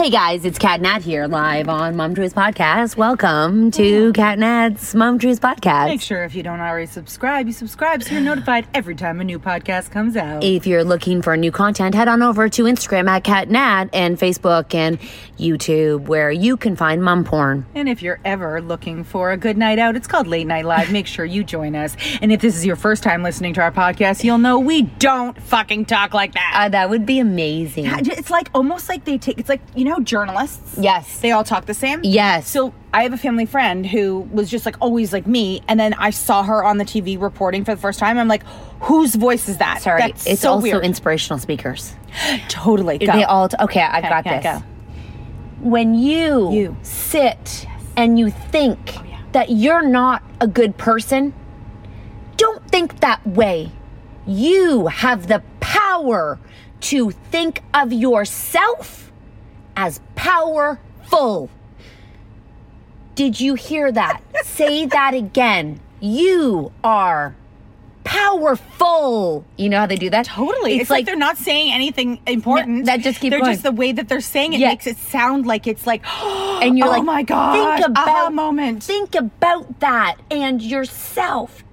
[0.01, 2.97] Hey guys, it's Cat Nat here live on Mom Podcast.
[2.97, 5.89] Welcome to Cat Nat's Mom Podcast.
[5.89, 9.25] Make sure if you don't already subscribe, you subscribe so you're notified every time a
[9.25, 10.43] new podcast comes out.
[10.43, 14.75] If you're looking for new content, head on over to Instagram at CatNat and Facebook
[14.75, 14.99] and
[15.39, 17.67] YouTube where you can find mom porn.
[17.75, 20.91] And if you're ever looking for a good night out, it's called Late Night Live.
[20.91, 21.95] Make sure you join us.
[22.23, 25.39] And if this is your first time listening to our podcast, you'll know we don't
[25.43, 26.55] fucking talk like that.
[26.57, 27.85] Uh, that would be amazing.
[27.87, 30.77] It's like almost like they take, it's like, you know, journalists.
[30.79, 31.19] Yes.
[31.21, 32.01] They all talk the same.
[32.05, 32.47] Yes.
[32.49, 35.63] So I have a family friend who was just like always like me.
[35.67, 38.19] And then I saw her on the TV reporting for the first time.
[38.19, 38.45] I'm like,
[38.81, 39.83] whose voice is that?
[39.83, 40.85] Sorry, That's it's so also weird.
[40.85, 41.95] inspirational speakers.
[42.49, 42.99] totally.
[42.99, 43.07] Go.
[43.07, 44.63] They all, okay, I've Okay, got yeah, this.
[44.63, 44.67] go.
[45.69, 46.77] When you, You.
[46.83, 47.67] sit
[47.97, 49.21] and you think Oh, yeah.
[49.33, 51.35] that you're not a good person,
[52.37, 53.73] don't think that way.
[54.27, 56.39] You have the power
[56.81, 59.10] to think of yourself
[59.81, 61.49] as powerful.
[63.15, 64.21] Did you hear that?
[64.45, 65.81] Say that again.
[66.01, 67.35] You are
[68.05, 69.45] powerful.
[69.57, 70.27] You know how they do that?
[70.27, 70.79] Totally.
[70.81, 72.79] It's, like, they're not saying anything important.
[72.81, 73.53] No, that just keep going They're going.
[73.55, 74.69] just the way that they're saying it Yeah.
[74.69, 76.03] makes it sound like it's like
[76.63, 78.83] and you're oh like, my god, think about moment.
[78.83, 81.65] Think about that and yourself.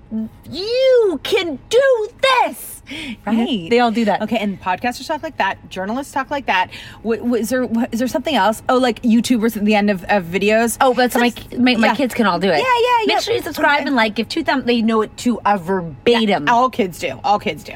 [0.50, 2.77] You can do this.
[3.26, 3.70] Right.
[3.70, 4.22] They all do that.
[4.22, 5.70] Okay, and podcasters talk like that.
[5.70, 6.70] Journalists talk like that.
[7.04, 8.64] W- w- is there wh- is there something else?
[8.70, 10.78] Oh, like YouTubers at the end of, of videos.
[10.82, 11.96] Oh, that's my, my my Yeah.
[11.96, 12.58] kids can all do it.
[12.58, 13.20] Yeah, yeah, Make yeah.
[13.20, 13.88] sure you subscribe Okay.
[13.88, 14.16] and like.
[14.16, 14.66] Give two thumbs.
[14.66, 16.48] They know it to a uh, verbatim.
[16.50, 17.20] All kids do.
[17.24, 17.74] All kids do.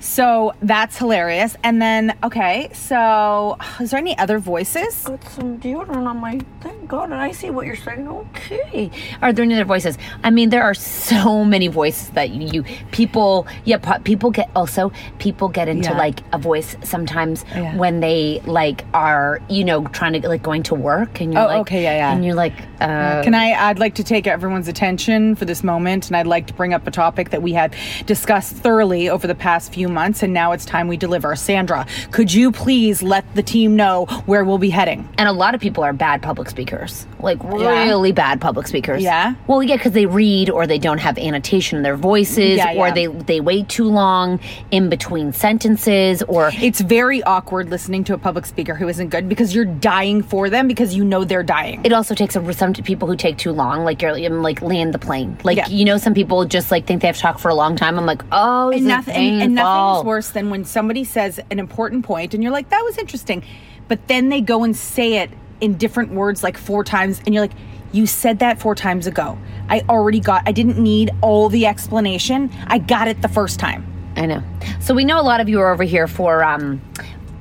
[0.00, 1.56] So that's hilarious.
[1.64, 5.02] And then, okay, so is there any other voices?
[5.04, 6.40] Put some deodorant on my.
[6.60, 8.06] Thank God, and I see what you're saying.
[8.08, 8.90] Okay.
[9.20, 9.98] Are there any other voices?
[10.22, 12.62] I mean, there are so many voices that you, you
[12.92, 13.46] people.
[13.64, 15.98] Yeah, people get also people get into Yeah.
[15.98, 17.76] like a voice sometimes Yeah.
[17.76, 21.46] when they like are you know trying to like going to work and you're Oh,
[21.46, 22.12] like okay, yeah, yeah.
[22.12, 23.52] and you're like uh, Can I?
[23.52, 26.84] I'd like to take everyone's attention for this moment, and I'd like to bring up
[26.86, 27.76] a topic that we had
[28.06, 31.36] discussed thoroughly over the past few months, and now it's time we deliver.
[31.36, 35.08] Sandra, could you please let the team know where we'll be heading?
[35.18, 37.84] and a lot of people are bad public speakers like Yeah.
[37.84, 39.34] really bad public speakers Yeah?
[39.46, 42.88] well yeah because they read or they don't have annotation in their voices Yeah, or
[42.88, 42.94] yeah.
[42.94, 44.40] they they wait too long
[44.70, 49.28] in between sentences or It's very awkward listening to a public speaker who isn't good
[49.28, 51.80] because you're dying for them because you know they're dying.
[51.84, 54.98] it also takes a, some people who take too long like you're like land the
[54.98, 55.68] plane like Yeah.
[55.68, 57.98] you know some people just like think they have to talk for a long time
[57.98, 61.58] i'm like oh and, nothing, is and, and nothing's worse than when somebody says an
[61.58, 63.42] important point and you're like, that was interesting.
[63.88, 65.30] But then they go and say it
[65.60, 67.52] in different words like four times and you're like,
[67.92, 69.38] you said that four times ago.
[69.68, 72.50] I already got, I didn't need all the explanation.
[72.66, 73.86] I got it the first time.
[74.16, 74.42] I know.
[74.80, 76.80] So we know a lot of you are over here for um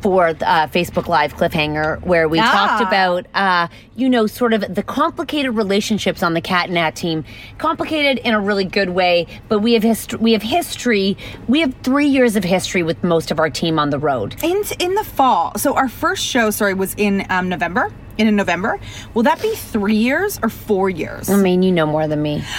[0.01, 0.33] for uh,
[0.69, 2.51] Facebook Live cliffhanger, where we Ah.
[2.51, 6.95] talked about uh, you know sort of the complicated relationships on the Cat and Nat
[6.95, 7.23] team,
[7.59, 9.27] complicated in a really good way.
[9.47, 10.17] But we have history.
[10.19, 11.17] We have history.
[11.47, 14.35] We have three years of history with most of our team on the road.
[14.43, 15.55] In, in the fall.
[15.59, 17.93] So our first show, sorry, was in um, November.
[18.17, 18.79] In November.
[19.13, 21.29] Will that be three years or four years?
[21.29, 22.43] I mean, you know more than me.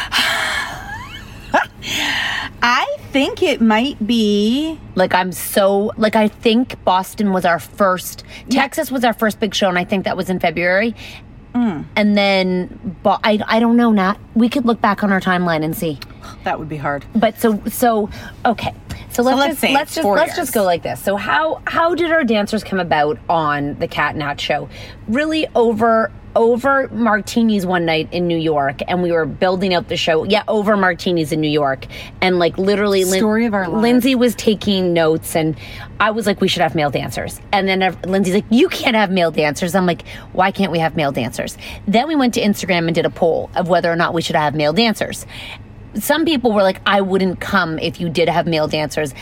[2.63, 4.79] I think it might be.
[4.95, 8.25] Like I'm so like I think Boston was our first.
[8.51, 10.95] Texas was our first big show, and I think that was in February.
[11.55, 11.85] Mm.
[11.97, 14.19] And then, but I I don't know, Nat.
[14.35, 15.99] We could look back on our timeline and see.
[16.45, 17.05] That would be hard.
[17.15, 18.11] But so so
[18.45, 18.75] okay.
[19.11, 20.37] So let's let's just let's just let's years.
[20.37, 21.03] just go like this.
[21.03, 24.69] So how how did our dancers come about on the Cat Nat show?
[25.07, 29.97] Really over over martinis one night in New York and we were building out the
[29.97, 30.25] show.
[30.25, 31.87] Yeah, over martinis in New York.
[32.21, 33.83] And like literally Lin- Story of our lives.
[33.83, 35.57] Lindsay was taking notes and
[36.01, 37.41] I was like we should have male dancers.
[37.53, 39.75] And then Lindsay's like you can't have male dancers.
[39.75, 41.57] I'm like why can't we have male dancers?
[41.87, 44.37] Then we went to Instagram and did a poll of whether or not we should
[44.37, 45.27] have male dancers
[45.95, 49.13] some people were like, I wouldn't come if you did have male dancers.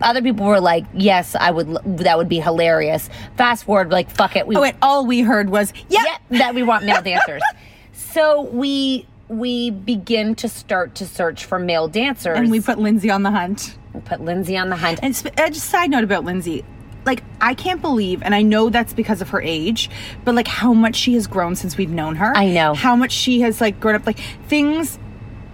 [0.00, 1.68] Other people were like, yes, I would.
[1.98, 3.08] That would be hilarious.
[3.36, 4.46] Fast forward, like, fuck it.
[4.46, 6.02] We, Oh, wait, all we heard was, yeah.
[6.30, 7.42] yeah, that we want male dancers.
[7.92, 13.08] So we we begin to start to search for male dancers, And we put Lindsay
[13.10, 13.76] on the hunt.
[13.94, 14.98] We put Lindsay on the hunt.
[15.02, 16.64] And sp- uh, just side note about Lindsay.
[17.06, 19.88] Like, I can't believe, and I know that's because of her age,
[20.24, 22.36] but like how much she has grown since we've known her.
[22.36, 22.74] I know.
[22.74, 24.04] How much she has like grown up.
[24.06, 24.98] Like, things,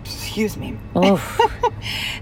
[0.07, 0.79] excuse me,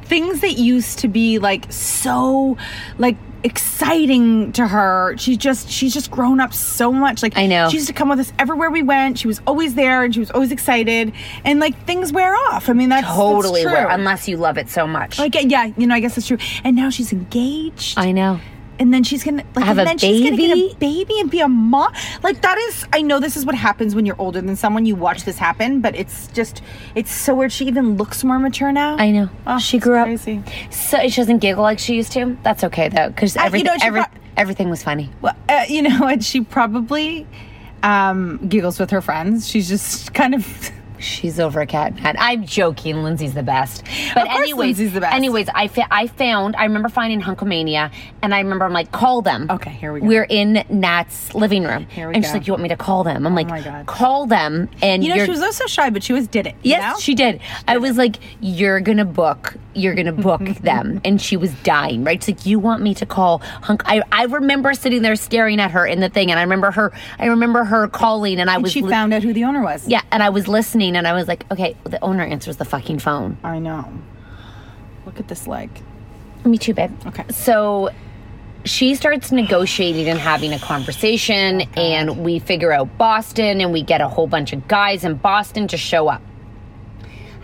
[0.04, 2.56] things that used to be like so,
[2.98, 7.68] like, exciting to her she's just she's just grown up so much like I know.
[7.68, 10.20] she used to come with us everywhere we went she was always there and she
[10.20, 11.12] was always excited
[11.44, 13.84] and like things wear off i mean that's totally, that's true.
[13.84, 15.18] where, unless you love it so much.
[15.18, 18.40] like yeah you know i guess that's true and now she's engaged I know.
[18.78, 20.70] And then she's gonna like Have and a then she's gonna get baby?
[20.72, 21.92] a baby and be a mom.
[22.22, 24.86] Like that is I know this is what happens when you're older than someone.
[24.86, 26.62] You watch this happen, but it's just
[26.94, 27.52] it's so weird.
[27.52, 28.96] She even looks more mature now.
[28.96, 29.28] I know.
[29.46, 30.06] Oh, she grew up.
[30.06, 30.42] crazy.
[30.70, 32.36] So she doesn't giggle like she used to.
[32.42, 35.10] That's okay though, because I- you everything, know, every, pro- everything was funny.
[35.20, 36.22] Well, uh, you know what?
[36.24, 37.26] She probably
[37.82, 39.46] um, giggles with her friends.
[39.48, 40.70] She's just kind of.
[40.98, 42.16] She's over a cat and.
[42.18, 43.02] I'm joking.
[43.02, 43.84] Lindsay's the best.
[44.14, 45.14] But anyways, Lindsay's the best.
[45.14, 46.56] anyways, I fa- I found.
[46.56, 49.46] I remember finding Hunkomania, and I remember I'm like, call them.
[49.50, 50.06] Okay, here we go.
[50.06, 52.38] We're in Nat's living room, Here we and she's go.
[52.38, 53.26] Oh like, you want me to call them?
[53.26, 53.86] I'm oh like, my God.
[53.86, 54.68] call them.
[54.82, 56.54] And You know, you're, she was also shy, but she was did it.
[56.62, 57.00] Yes, know?
[57.00, 57.40] she did.
[57.68, 59.54] I was like, "You're gonna book.
[59.74, 60.64] You're gonna book mm-hmm.
[60.64, 62.04] them," and she was dying.
[62.04, 62.22] Right?
[62.22, 65.70] She's like, "You want me to call Hunk?" I I remember sitting there staring at
[65.72, 66.92] her in the thing, and I remember her.
[67.18, 69.62] I remember her calling, and I And was she li- found out who the owner
[69.62, 69.86] was.
[69.88, 72.98] yeah, and I was listening, and I was like, "Okay, the owner answers the fucking
[73.00, 73.86] phone." I know.
[75.06, 75.70] Look at this leg.
[76.44, 76.90] Me too, babe.
[77.06, 77.24] Okay.
[77.30, 77.90] So
[78.64, 83.82] she starts negotiating and having a conversation, oh and we figure out Boston, and we
[83.82, 86.22] get a whole bunch of guys in Boston to show up.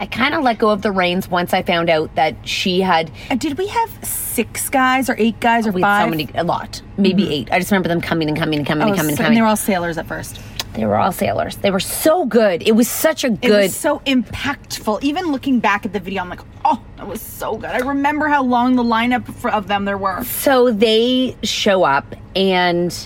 [0.01, 3.13] I kind of let go of the reins once I found out that she had
[3.39, 6.07] did we have six guys or eight guys or we had five?
[6.07, 7.33] so many, a lot, maybe mm-hmm.
[7.33, 7.53] eight.
[7.53, 9.29] I just remember them coming and coming and coming Oh, and coming and coming.
[9.29, 10.41] and they were all sailors at first.
[10.73, 11.57] they were all sailors.
[11.57, 12.63] They were so good.
[12.63, 13.51] It was such a It good.
[13.65, 15.03] was so impactful.
[15.03, 17.71] Even looking back at the video, I'm like, oh, that was so good.
[17.71, 20.25] I remember how long the lineup for, of them there were.
[20.25, 22.97] so they show up, and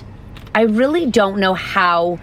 [0.55, 2.21] I really don't know how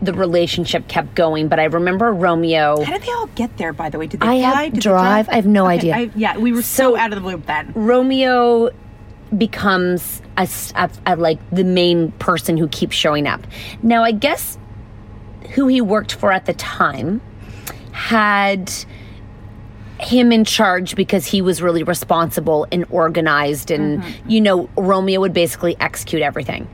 [0.00, 2.82] the relationship kept going, but I remember Romeo.
[2.84, 4.06] How did they all get there, by the way?
[4.06, 4.62] Did they I fly?
[4.64, 5.28] have Did they drive.
[5.28, 5.96] I have no Okay, idea.
[5.96, 7.72] I- yeah, we were so, So- out of the loop then.
[7.74, 8.70] Romeo
[9.36, 13.46] becomes a, a- a- like the main person who keeps showing up.
[13.82, 14.56] Now, I guess
[15.54, 17.20] who he worked for at the time
[17.92, 18.72] had
[19.98, 24.30] him in charge because he was really responsible and organized and mm-hmm.
[24.30, 26.68] you know Romeo would basically execute everything.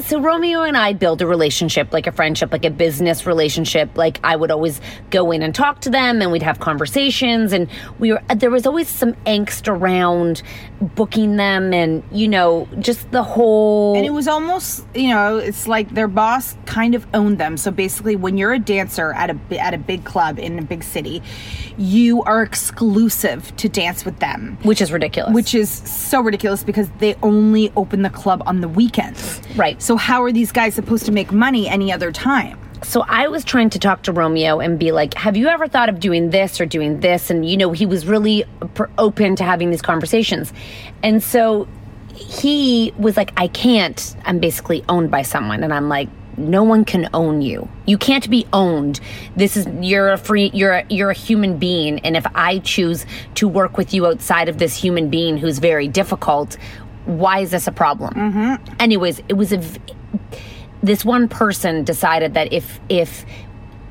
[0.00, 3.96] So Romeo and I build a relationship, like a friendship, like a business relationship.
[3.96, 7.52] Like I would always go in and talk to them, and we'd have conversations.
[7.52, 10.42] And we were there was always some angst around
[10.80, 13.94] booking them, and you know, just the whole.
[13.96, 17.56] And it was almost, you know, it's like their boss kind of owned them.
[17.56, 20.82] So basically, when you're a dancer at a at a big club in a big
[20.82, 21.22] city,
[21.78, 25.32] you are exclusive to dance with them, which is ridiculous.
[25.34, 29.40] which is so ridiculous because they only open the club on the weekends.
[29.54, 29.80] Right.
[29.84, 32.58] So how are these guys supposed to make money any other time?
[32.82, 35.90] So I was trying to talk to Romeo and be like, "Have you ever thought
[35.90, 38.46] of doing this or doing this?" And you know, he was really
[38.96, 40.54] open to having these conversations.
[41.02, 41.68] And so
[42.14, 44.16] he was like, "I can't.
[44.24, 47.68] I'm basically owned by someone." And I'm like, "No one can own you.
[47.84, 49.00] You can't be owned.
[49.36, 53.04] This is you're a free you're a, you're a human being, and if I choose
[53.34, 56.56] to work with you outside of this human being who's very difficult,
[57.06, 58.74] why is this a problem?" Mm-hmm.
[58.80, 59.60] Anyways, it was a
[60.82, 63.24] this one person decided that if if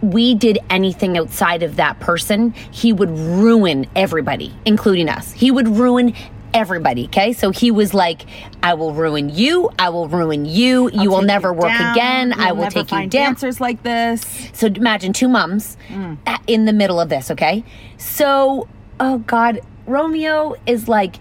[0.02, 5.32] we did anything outside of that person, he would ruin everybody, including us.
[5.32, 6.14] He would ruin
[6.54, 7.32] everybody, okay?
[7.34, 8.26] So he was like,
[8.62, 11.94] I will ruin you, I will ruin you, you will never you work down.
[11.94, 13.10] again, I You'll will never take you down.
[13.10, 14.22] Dancers like this.
[14.54, 16.18] So imagine two mums Mm.
[16.48, 17.64] in the middle of this, okay?
[17.98, 18.68] So,
[19.00, 21.16] oh God, Romeo is like,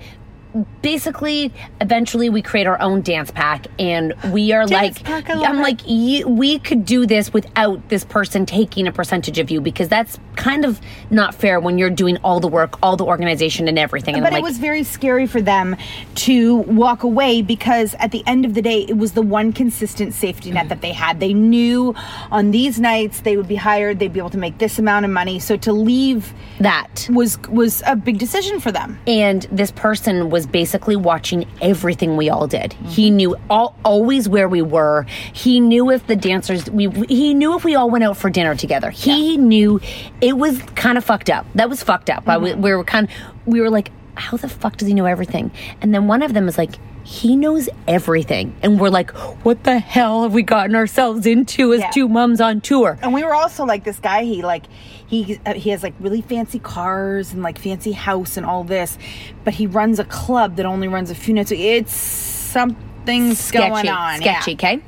[0.82, 5.59] basically, eventually we create our own dance pack, and we are Dance like, pack, I'm
[5.59, 5.62] it.
[5.62, 9.88] like, you, we could do this without this person taking a percentage of you because
[9.88, 10.80] that's kind of
[11.11, 14.14] not fair when you're doing all the work, all the organization, and everything.
[14.14, 15.76] And But I'm it like, was very scary for them
[16.16, 20.14] to walk away because at the end of the day, it was the one consistent
[20.14, 21.21] safety net that they had.
[21.21, 21.94] They knew
[22.30, 25.11] on these nights they would be hired, they'd be able to make this amount of
[25.11, 25.38] money.
[25.38, 27.06] So to leave that.
[27.11, 28.99] was was a big decision for them.
[29.06, 32.72] and this person was basically watching everything we all did.
[32.72, 33.16] He Mm-hmm.
[33.16, 35.06] knew all, always where we were.
[35.32, 38.54] He knew if the dancers we he knew if we all went out for dinner
[38.54, 38.90] together.
[38.90, 39.80] He knew
[40.20, 41.46] it was kind of fucked up.
[41.54, 42.28] That was fucked up.
[42.28, 42.44] I- Mm-hmm.
[42.44, 43.08] we, we were kind
[43.46, 45.50] we were like how the fuck does he know everything?
[45.80, 48.54] And then one of them is like he knows everything.
[48.62, 49.11] And we're like
[49.44, 51.90] what the hell have we gotten ourselves into as Yeah.
[51.90, 52.99] two mums on tour?
[53.02, 54.25] And we were also like this guy.
[54.25, 54.64] He like
[55.12, 58.97] he uh, he has like really fancy cars and like fancy house and all this,
[59.45, 61.52] but he runs a club that only runs a few nights.
[61.52, 64.21] It's something's sketchy, going on.
[64.21, 64.52] sketchy.
[64.52, 64.57] yeah.
[64.57, 64.83] Okay.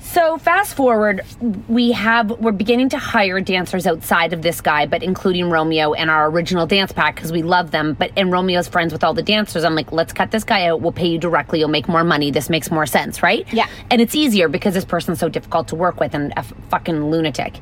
[0.00, 1.20] So fast forward,
[1.68, 6.10] we have we're beginning to hire dancers outside of this guy, but including Romeo and
[6.10, 7.94] our original dance pack because we love them.
[7.94, 9.62] But and Romeo's friends with all the dancers.
[9.62, 10.80] I'm like, let's cut this guy out.
[10.80, 11.60] We'll pay you directly.
[11.60, 12.32] You'll make more money.
[12.32, 13.46] This makes more sense, right?
[13.52, 13.68] Yeah.
[13.92, 17.12] And it's easier because this person's so difficult to work with and a f- fucking
[17.12, 17.60] lunatic.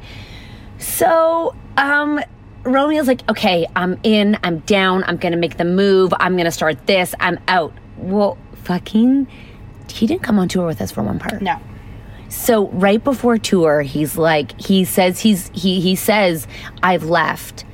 [0.78, 2.20] So, um,
[2.64, 6.86] Romeo's like, okay, I'm in, I'm down, I'm gonna make the move, I'm gonna start
[6.86, 7.72] this, I'm out.
[7.96, 9.26] Well, fucking
[9.90, 11.40] he didn't come on tour with us for one part.
[11.42, 11.58] No.
[12.28, 16.46] So right before tour, he's like he says he's he he says
[16.82, 17.64] I've left,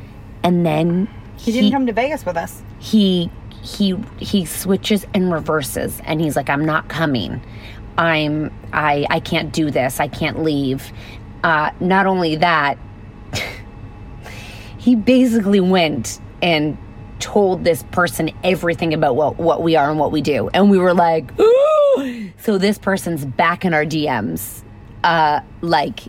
[0.44, 2.62] and then He didn't come to Vegas with us.
[2.78, 3.30] he
[3.62, 7.40] he he switches and reverses and he's like i'm not coming
[7.96, 10.92] i'm i i can't do this i can't leave
[11.44, 12.76] uh not only that
[14.84, 16.76] he basically went and
[17.18, 20.78] told this person everything about what what we are and what we do and we
[20.78, 22.30] were like Ooh!
[22.38, 24.62] so this person's back in our dms
[25.04, 26.00] uh like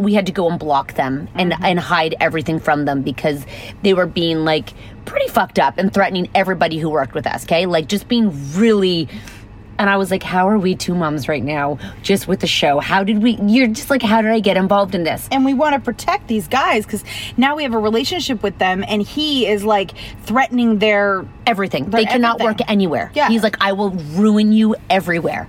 [0.00, 3.44] we had to go and block them and and hide everything from them because
[3.82, 4.72] they were being like
[5.04, 7.44] pretty fucked up and threatening everybody who worked with us.
[7.44, 9.08] Okay, like just being really.
[9.78, 12.78] And I was like, "How are we two moms right now, just with the show?
[12.78, 13.38] How did we?
[13.46, 16.28] You're just like, how did I get involved in this?" And we want to protect
[16.28, 17.04] these guys because
[17.36, 19.92] now we have a relationship with them, and he is like
[20.24, 21.90] threatening their Everything.
[21.90, 22.64] They're they cannot everything.
[22.64, 23.10] work anywhere.
[23.14, 23.28] Yeah.
[23.28, 25.48] He's like, "I will ruin you everywhere."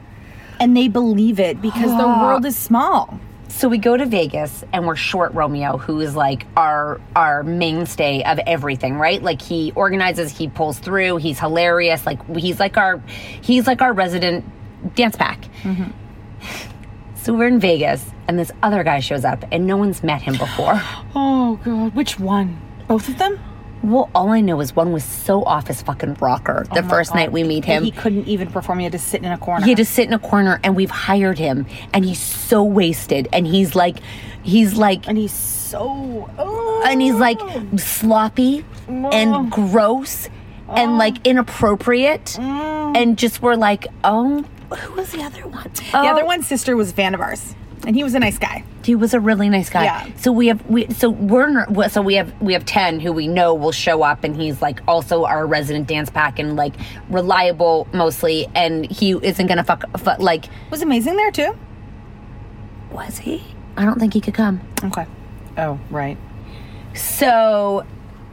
[0.59, 2.21] and they believe it because the ah.
[2.21, 3.19] world is small.
[3.55, 8.23] So we go to Vegas and we're short Romeo, who is like our our mainstay
[8.23, 9.21] of everything, right?
[9.21, 12.05] Like he organizes, he pulls through, he's hilarious.
[12.05, 12.97] Like he's like our
[13.41, 14.43] he's like our resident
[14.95, 15.39] dance pack.
[15.61, 15.91] Mm-hmm.
[17.15, 20.35] So we're in Vegas and this other guy shows up and no one's met him
[20.37, 20.81] before.
[21.15, 22.59] Oh god, which one?
[22.87, 23.39] Both of them?
[23.83, 26.89] Well, all I know is one was so off his fucking rocker oh the Oh
[26.89, 27.19] first God.
[27.19, 27.83] night we meet him.
[27.83, 28.79] he couldn't even perform.
[28.79, 29.63] He had to sit in a corner.
[29.63, 33.27] He had to sit in a corner and we've hired him and he's so wasted
[33.33, 33.97] and he's like
[34.41, 36.29] he's like and he's so.
[36.37, 36.83] Oh.
[36.85, 37.77] and he's like oh.
[37.77, 39.43] sloppy and oh.
[39.49, 40.29] gross
[40.69, 42.97] and like inappropriate mm.
[42.97, 44.43] and just we're like oh
[44.75, 47.95] who was the other one the other one's sister was a fan of ours, and
[47.95, 48.63] he was a nice guy.
[48.83, 50.07] he was a really nice guy Yeah.
[50.17, 53.53] so we have we so we're so we have we have 10 who we know
[53.53, 56.73] will show up and he's like also our resident dance pack and like
[57.09, 61.55] reliable mostly and he isn't gonna fuck, fuck like Was amazing there too.
[62.91, 63.43] was he
[63.77, 65.05] i don't think he could come Okay.
[65.57, 66.17] Oh right.
[66.95, 67.85] So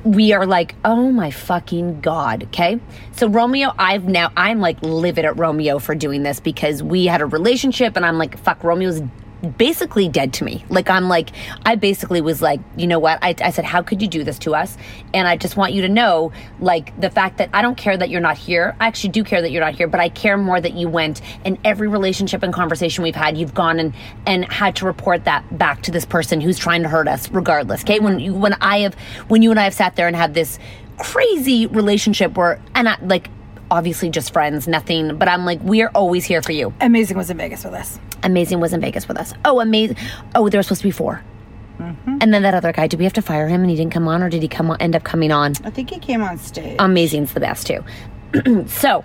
[0.04, 2.44] we are like, oh my fucking God.
[2.44, 2.80] Okay.
[3.12, 7.20] So Romeo, I've now, I'm like livid at Romeo for doing this because we had
[7.20, 9.02] a relationship and I'm like, fuck, Romeo's
[9.56, 10.64] basically dead to me.
[10.68, 11.30] Like, I'm like,
[11.64, 13.18] I basically was like, you know what?
[13.22, 14.76] I, I said, how could you do this to us?
[15.14, 18.10] And I just want you to know, like, the fact that I don't care that
[18.10, 18.76] you're not here.
[18.80, 21.20] I actually do care that you're not here, but I care more that you went
[21.44, 23.94] and every relationship and conversation we've had, you've gone and,
[24.26, 27.82] and had to report that back to this person who's trying to hurt us regardless.
[27.82, 28.00] Okay.
[28.00, 28.94] When you, when I have,
[29.28, 30.58] when you and I have sat there and had this
[30.98, 33.30] crazy relationship where, and I, like,
[33.70, 36.74] obviously just friends, nothing, but I'm like, we are always here for you.
[36.80, 38.00] Amazing was in Vegas with us.
[38.22, 39.32] Amazing was in Vegas with us.
[39.44, 39.96] Oh, amazing.
[40.34, 41.22] Oh, there were supposed to be 4
[41.78, 42.18] mm-hmm.
[42.20, 44.08] And then that other guy, did we have to fire him and he didn't come
[44.08, 45.52] on or did he come on, end up coming on?
[45.64, 46.76] I think he came on stage.
[46.78, 47.84] Amazing's the best too.
[48.66, 49.04] so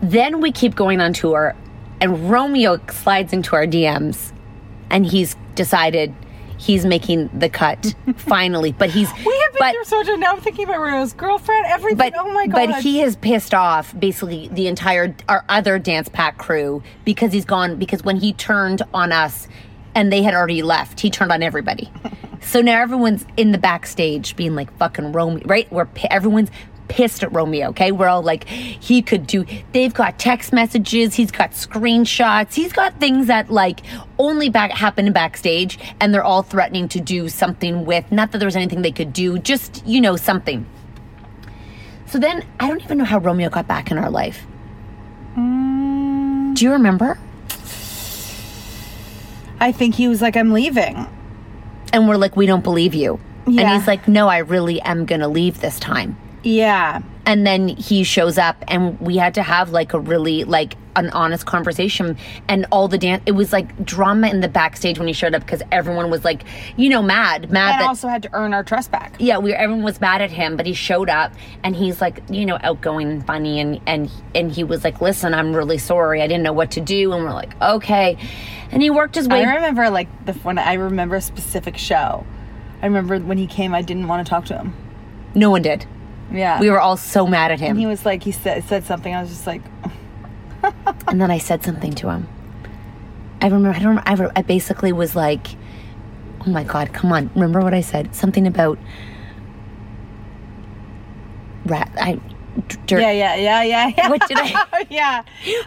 [0.00, 1.54] then we keep going on tour
[2.00, 4.32] and Romeo slides into our DMs
[4.90, 6.14] and he's decided
[6.62, 8.72] he's making the cut finally.
[8.72, 10.18] But he's we have been but, through so much.
[10.18, 11.98] Now I'm thinking about Romeo's girlfriend, everything.
[11.98, 12.68] but oh my god.
[12.68, 17.44] but he has pissed off basically the entire our other dance pack crew because he's
[17.44, 19.48] gone because when he turned on us
[19.94, 21.90] and they had already left he turned on everybody
[22.40, 26.50] so now everyone's in the backstage being like fucking romeo right we're everyone's
[26.92, 31.30] pissed at romeo okay we're all like he could do they've got text messages he's
[31.30, 33.80] got screenshots he's got things that like
[34.18, 38.46] only back happen backstage and they're all threatening to do something with not that there
[38.46, 40.66] was anything they could do just you know something
[42.12, 44.44] so then I don't even know how Romeo got back in our life.
[45.34, 46.54] Mm.
[46.54, 47.18] Do you remember?
[49.58, 51.06] I think he was like, I'm leaving.
[51.90, 53.18] And we're like, we don't believe you.
[53.46, 56.18] And he's like, no, I really am going to leave this time.
[56.42, 57.02] Yeah.
[57.24, 61.08] And then he shows up and we had to have like a really like an
[61.10, 65.14] honest conversation and all the dance it was like drama in the backstage when he
[65.14, 66.42] showed up because everyone was like
[66.76, 69.14] you know mad mad And that also had to earn our trust back.
[69.18, 71.32] yeah, we everyone was mad at him, but he showed up
[71.64, 75.32] and he's like, you know, outgoing and funny and and and he was like, "Listen,
[75.32, 76.20] I'm really sorry.
[76.20, 78.18] I didn't know what to do." And we're like, "Okay."
[78.70, 82.26] And he worked his way I remember like the when I remember a specific show.
[82.82, 84.74] I remember when he came, I didn't want to talk to him.
[85.34, 85.86] No one did.
[86.32, 86.60] Yeah.
[86.60, 87.70] We were all so mad at him.
[87.72, 89.14] And he was like, he said said something.
[89.14, 89.62] I was just like,
[91.08, 92.28] And then I said something to him.
[93.40, 95.48] I remember I don't I, re- I basically was like,
[96.46, 97.30] "Oh my god, come on.
[97.34, 98.14] Remember what I said?
[98.14, 98.78] Something about
[101.66, 102.20] rat I
[102.86, 103.00] dirt.
[103.00, 104.08] yeah, yeah, yeah, yeah, yeah.
[104.08, 105.22] What did I- yeah.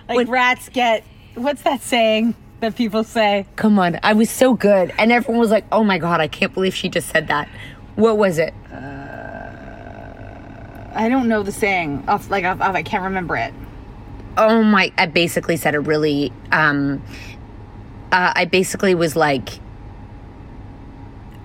[0.08, 1.04] Like rats get.
[1.36, 3.46] What's that saying that people say?
[3.58, 4.00] Come on.
[4.04, 4.94] I was so good.
[4.98, 7.50] And everyone was like, "Oh my god, I can't believe she just said that."
[7.96, 8.54] What was it?
[8.72, 9.05] Uh,
[10.96, 12.06] I don't know the saying.
[12.08, 13.54] Off, like off, off, I can't remember it.
[14.38, 17.02] oh my i basically said a really um
[18.12, 19.62] uh, i basically was like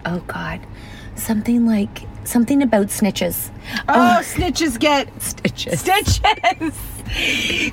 [0.05, 0.59] oh god
[1.15, 3.51] something like something about snitches
[3.89, 6.75] Oh, snitches get stitches stitches.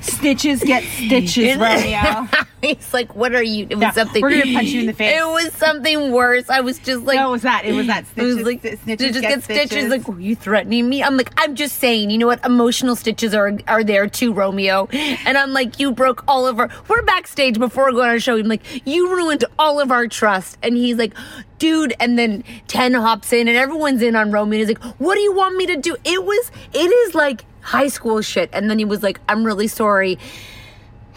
[0.00, 2.28] Stitches get stitches, Romeo.
[2.62, 4.92] he's like what are you it was Yeah, something we're gonna punch you in the
[4.92, 5.14] face.
[5.16, 7.64] it was something worse i was just like no, it was that.
[7.64, 8.04] It was that.
[8.08, 9.90] Stitches, it was like sti- stitches, get stitches.
[9.90, 11.02] Like, were you threatening me?
[11.02, 12.10] I'm like, I'm just saying.
[12.10, 12.44] You know what?
[12.44, 14.86] Emotional stitches are are there too, Romeo.
[14.92, 16.68] And I'm like, you broke all of our.
[16.88, 18.36] We're backstage before we go on our show.
[18.36, 20.58] I'm like, you ruined all of our trust.
[20.62, 21.14] And he's like,
[21.58, 21.94] dude.
[22.00, 24.58] And then Ten hops in, and everyone's in on Romeo.
[24.58, 25.96] He's like, what do you want me to do?
[26.04, 26.50] It was.
[26.72, 28.48] It is like high school shit.
[28.52, 30.18] And then he was like, I'm really sorry.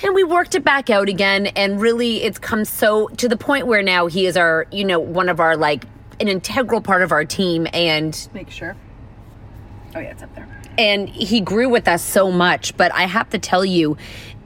[0.03, 1.47] And we worked it back out again.
[1.47, 4.99] And really, it's come so to the point where now he is our, you know,
[4.99, 5.85] one of our like
[6.19, 7.67] an integral part of our team.
[7.73, 8.75] And Make sure.
[9.95, 10.47] Oh yeah, it's up there.
[10.77, 12.75] and he grew with us so much.
[12.77, 13.97] But I have to tell you,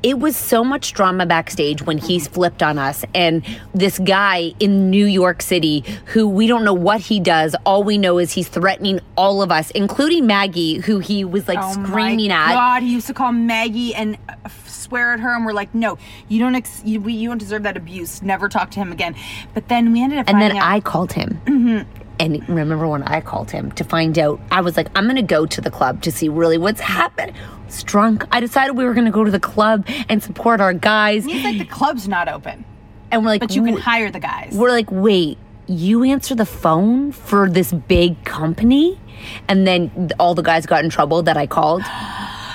[0.06, 3.04] it was so much drama backstage when he flipped on us.
[3.16, 7.84] And this guy in New York City, who we don't know what he does, all
[7.84, 12.32] we know is he's threatening all of us, including Maggie, who he was like screaming
[12.32, 12.54] Oh my at.
[12.54, 15.98] God, he used to call Maggie and uh, swear at her, and we're like, no,
[16.28, 16.54] you don't.
[16.54, 18.22] Ex- you, we, you don't deserve that abuse.
[18.22, 19.16] Never talk to him again.
[19.56, 20.30] But then we ended up.
[20.30, 21.88] And then out- I called him.
[22.20, 25.22] And remember when I called him to find out, I was like, I'm going to
[25.22, 27.34] go to the club to see really what's happened.
[27.66, 28.26] Was drunk.
[28.32, 31.26] I decided we were going to go to the club and support our guys.
[31.26, 32.64] He's like the club's not open,
[33.12, 34.54] And we're like, but you can hire the guys.
[34.54, 39.00] we're like, wait, you answer the phone for this big company?
[39.48, 41.84] And then all the guys got in trouble that I called.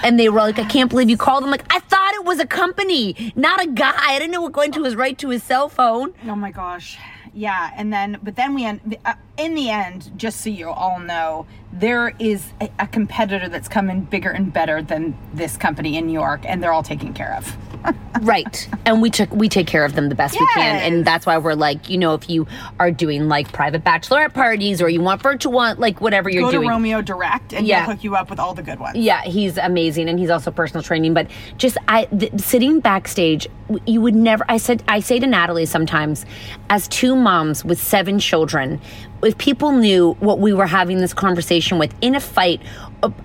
[0.03, 1.45] And they were like, I can't believe you called.
[1.45, 3.93] I'm like, I thought it was a company, not a guy.
[3.99, 6.15] I didn't know what going to was right to his cell phone.
[6.27, 6.97] Oh my gosh.
[7.35, 10.99] Yeah, and then but then we end uh, in the end, just so you all
[11.01, 16.07] know, there is a, a competitor that's coming bigger and better than this company in
[16.07, 17.57] New York, and they're all taken care of.
[18.23, 18.69] Right.
[18.85, 20.83] And we took we take care of them the best we can.
[20.83, 22.47] And that's why we're like, you know, if you
[22.79, 26.65] are doing like private bachelorette parties or you want virtual like whatever you're Go doing.
[26.69, 27.87] to Romeo Direct, and Yeah.
[27.87, 28.97] he'll hook you up with all the good ones.
[28.99, 31.15] Yeah, he's amazing, and he's also personal training.
[31.15, 33.47] But just I th- sitting backstage,
[33.87, 34.45] you would never.
[34.51, 36.27] I said I say to Natalie sometimes,
[36.69, 38.83] as two moms with seven children,
[39.23, 42.61] if people knew what we were having this conversation with in a fight,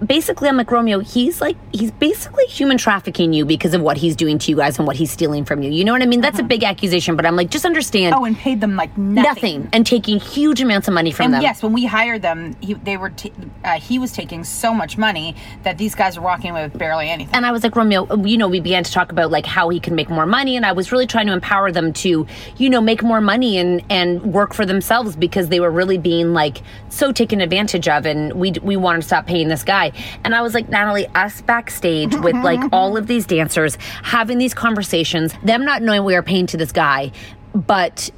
[0.05, 0.99] basically I'm like Romeo.
[0.99, 4.77] He's like he's basically human trafficking you because of what he's doing to you guys
[4.77, 5.71] and what he's stealing from you.
[5.71, 6.21] You know what I mean?
[6.21, 9.23] That's a big accusation, but I'm like just understand Oh, and paid them like nothing.
[9.61, 11.41] nothing and taking huge amounts of money from And them.
[11.41, 13.33] yes, when we hired them, he, they were t-
[13.63, 17.09] uh, he was taking so much money that these guys were walking away with barely
[17.09, 17.33] anything.
[17.35, 19.79] And I was like, Romeo, you know, we began to talk about like how he
[19.79, 20.55] can make more money.
[20.55, 22.25] And I was really trying to empower them to,
[22.57, 26.33] you know, make more money and, and work for themselves because they were really being
[26.33, 28.05] like so taken advantage of.
[28.05, 29.91] And we, we wanted to stop paying this guy.
[30.23, 34.53] And I was like, Natalie, us backstage with like all of these dancers having these
[34.53, 37.11] conversations, them not knowing we are paying to this guy,
[37.53, 38.09] but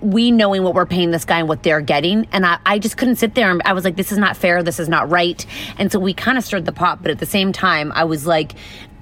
[0.00, 2.26] we knowing what we're paying this guy and what they're getting.
[2.32, 4.62] And I, I just couldn't sit there and I was like, this is not fair.
[4.62, 5.44] This is not right.
[5.78, 7.02] And so we kind of stirred the pot.
[7.02, 8.54] But at the same time, I was like,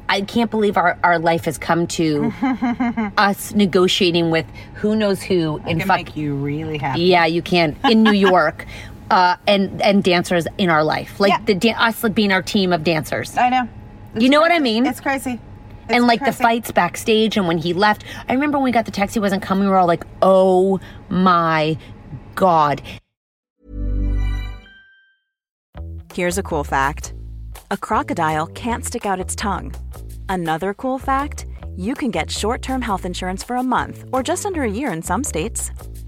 [0.08, 2.32] I can't believe our, our life has come to
[3.16, 5.96] us negotiating with who knows who in can fuck.
[5.96, 7.02] make you really happy.
[7.02, 8.66] Yeah, you can in New York,
[9.10, 11.40] uh, and and dancers in our life, like Yeah.
[11.44, 13.36] the da- us like being our team of dancers.
[13.36, 13.68] I know.
[14.18, 14.86] you know what I mean?
[14.86, 15.40] It's crazy.
[15.86, 18.86] It's and like the fights backstage and when he left i remember when we got
[18.86, 21.76] the text he wasn't coming we were all like oh my
[22.34, 22.80] god
[26.14, 27.12] Here's a cool fact
[27.70, 29.74] a crocodile can't stick out its tongue.
[30.28, 34.46] Another cool fact you can get short term health insurance for a month or just
[34.46, 35.70] under a year in some states.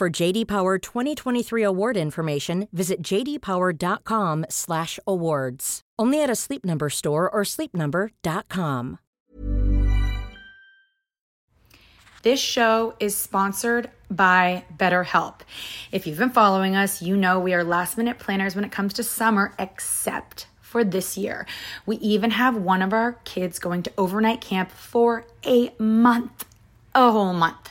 [0.00, 5.80] For JD Power 2023 award information, visit jdpower.com/awards.
[5.98, 8.98] Only at a Sleep Number store or sleepnumber.com.
[12.22, 15.40] This show is sponsored by BetterHelp.
[15.92, 18.94] If you've been following us, you know we are last minute planners when it comes
[18.94, 21.46] to summer, except for this year.
[21.84, 26.46] We even have one of our kids going to overnight camp for a month,
[26.94, 27.70] a whole month.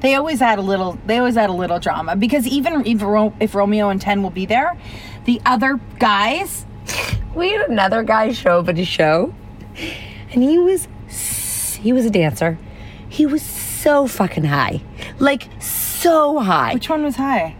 [0.00, 3.32] They always add a little they always add a little drama because even if, Ro-
[3.40, 4.76] if Romeo and 10 will be there,
[5.24, 6.66] the other guys
[7.34, 9.34] We had another guy show up at a show,
[10.30, 10.88] and he was
[11.84, 12.58] he was a dancer.
[13.08, 14.80] He was so fucking high,
[15.20, 16.72] like so high.
[16.74, 17.54] Which one was high?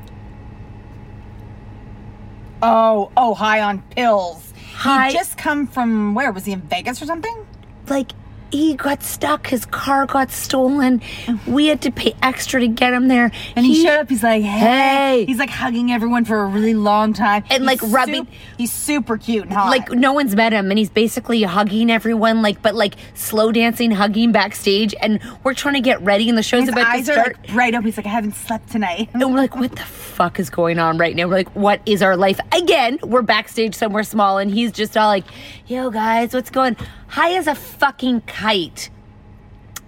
[2.63, 4.53] Oh, oh, high on pills.
[4.75, 6.33] High- He just come from where?
[6.33, 7.47] Was he in Vegas or something?
[7.89, 8.13] Like
[8.55, 9.49] he got stuck.
[9.49, 11.03] His car got stolen.
[11.47, 13.31] We had to pay extra to get him there.
[13.57, 14.09] And he, showed up.
[14.09, 14.75] He's like, hey.
[14.75, 15.25] Hey.
[15.27, 17.45] He's like hugging everyone for a really long time.
[17.51, 19.69] And, He's like, rubbing- sup- he's super cute and hot.
[19.71, 23.91] like no one's met him and he's basically hugging everyone like but like slow dancing
[23.91, 27.13] hugging backstage and we're trying to get ready and the show's his about eyes to
[27.13, 27.85] are start like bright up.
[27.85, 29.09] He's like, I haven't slept tonight.
[29.13, 32.03] and we're like what the fuck is going on right now we're like what is
[32.03, 35.25] our life again we're backstage somewhere small and he's just all like
[35.67, 36.77] yo guys what's going
[37.15, 38.91] high as a fucking kite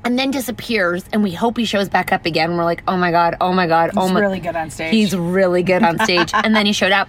[0.04, 2.56] and then disappears and we hope he shows back up again.
[2.56, 4.92] We're like oh my god oh my god oh He's my really good on stage.
[4.92, 6.30] he's really good on stage.
[6.44, 7.08] And then he showed up.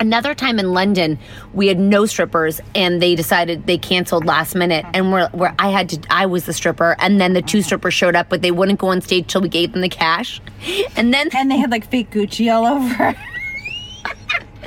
[0.00, 1.18] Another time in London,
[1.52, 5.68] we had no strippers, and they decided they canceled last minute, and we're, where I
[5.70, 8.50] had to, I was the stripper, and then the two strippers showed up, but they
[8.50, 10.42] wouldn't go on stage till we gave them the cash,
[10.96, 13.16] and then And they had like fake Gucci all over.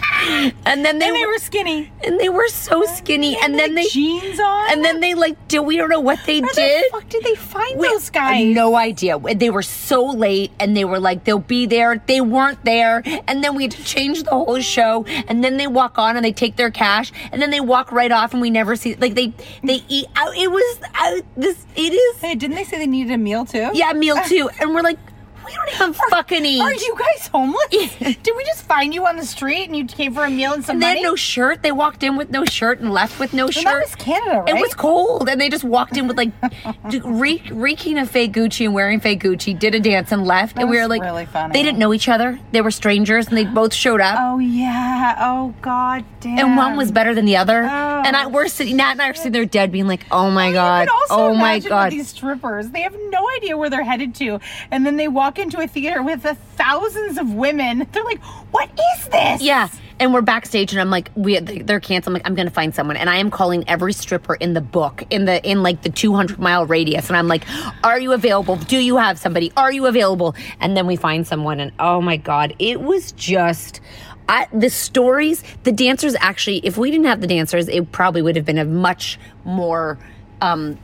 [0.65, 1.91] and then they, and they were, skinny.
[2.03, 4.71] and they were so skinny, and then like, they jeans on.
[4.71, 6.83] and then they like do we don't know what they Where did.
[6.85, 8.31] the fuck did they find We- those guys?
[8.31, 9.17] I had no idea.
[9.19, 12.01] They were so late and they were like, they'll be there.
[12.05, 13.01] They weren't there.
[13.27, 15.05] And then we had to change the whole show.
[15.27, 17.11] And then they walk on and they take their cash.
[17.31, 19.33] And then they walk right off and we never see, like, they,
[19.63, 20.35] they eat out.
[20.35, 23.69] It was, out this, it is, Hey, didn't they say they needed a meal too?
[23.73, 24.25] yeah, meal ah.
[24.27, 24.49] too.
[24.59, 24.99] And we're like,
[25.47, 26.61] we don't even fucking eat.
[26.61, 27.67] Are you guys homeless?
[27.69, 30.63] Did we just find you on the street and you came for a meal and
[30.63, 30.99] some and they money?
[30.99, 31.63] had no shirt.
[31.63, 33.63] They walked in with no shirt and left with no Well, shirt.
[33.63, 34.49] that was Canada, right?
[34.49, 36.31] It was cold, and they just walked in with like
[37.05, 39.57] reek, reeking of fake Gucci and wearing fake Gucci.
[39.57, 41.53] Did a dance and left, and we were like, really funny.
[41.53, 42.39] they didn't know each other.
[42.51, 44.17] They were strangers, and they both showed up.
[44.19, 45.15] Oh yeah.
[45.19, 46.37] Oh god damn.
[46.39, 48.77] And one was better than the other, Oh, and I we're sitting.
[48.77, 51.91] Nat and I are sitting there dead, being like, "Oh my god, oh my god."
[51.91, 54.39] these strippers, they have no idea where they're headed to,
[54.71, 57.87] and then they walk into a theater with the thousands of women.
[57.91, 58.21] They're like,
[58.51, 59.69] "What is this?" Yeah.
[59.99, 62.11] And we're backstage, and I'm like, we they're canceled.
[62.11, 65.03] I'm like, I'm gonna find someone, and I am calling every stripper in the book
[65.09, 67.45] in the in like the 200 mile radius, and I'm like,
[67.83, 68.57] Are you available?
[68.57, 69.51] Do you have somebody?
[69.57, 70.35] Are you available?
[70.59, 73.81] And then we find someone, and oh my god, it was just.
[74.29, 78.35] I, the stories, the dancers actually, if we didn't have the dancers, it probably would
[78.35, 79.97] have been a much more
[80.41, 80.77] um,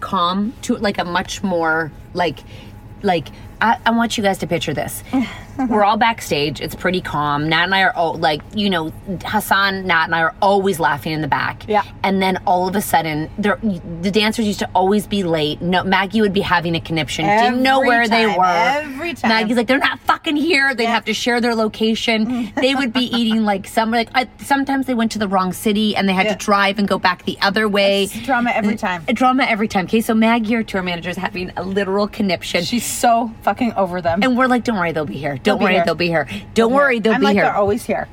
[0.00, 2.40] calm to like a much more like
[3.02, 3.28] like
[3.64, 5.02] I, I want you guys to picture this.
[5.68, 6.60] We're all backstage.
[6.60, 7.48] It's pretty calm.
[7.48, 8.90] Nat and I are all like, you know,
[9.24, 11.66] Hassan, Nat and I are always laughing in the back.
[11.68, 11.82] Yeah.
[12.02, 15.60] And then all of a sudden, the dancers used to always be late.
[15.62, 17.24] No, Maggie would be having a conniption.
[17.26, 18.44] Didn't know Every where they were.
[18.44, 19.28] every time.
[19.28, 20.74] Maggie's like, they're not fucking here.
[20.74, 22.26] They'd have to share their location.
[22.26, 22.54] Mm.
[22.60, 25.94] they would be eating like some like I, sometimes they went to the wrong city
[25.96, 26.34] and they had Yeah.
[26.34, 28.04] to drive and go back the other way.
[28.04, 29.04] It's drama every time.
[29.08, 29.84] A drama every time.
[29.86, 32.64] Okay, so Maggie, our tour manager, is having a literal conniption.
[32.64, 34.20] She's so fucking over them.
[34.22, 35.36] and we're like, don't worry, they'll be here.
[35.44, 36.26] Don't worry, they'll be here.
[36.54, 37.44] Don't worry, they'll I'm be like, here.
[37.44, 38.08] they're always here.